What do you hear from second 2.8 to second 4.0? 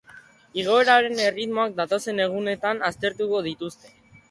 aztertuko dituzte.